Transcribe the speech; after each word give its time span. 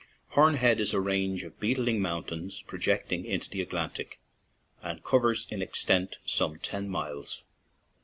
Horn 0.29 0.55
Head 0.55 0.79
is 0.79 0.95
a 0.95 0.99
range 0.99 1.43
of 1.43 1.59
beetling 1.59 2.01
mountains 2.01 2.63
projecting 2.63 3.23
into 3.23 3.51
the 3.51 3.61
Atlantic, 3.61 4.19
and 4.81 5.03
covers 5.03 5.45
in 5.51 5.61
extent 5.61 6.17
some 6.25 6.57
ten 6.57 6.89
miles. 6.89 7.43